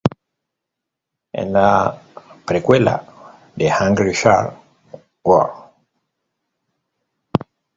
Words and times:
Es 1.31 1.47
la 1.47 2.01
precuela 2.43 3.05
de 3.55 3.67
Hungry 3.71 4.13
Shark 4.13 4.55
World. 5.23 5.53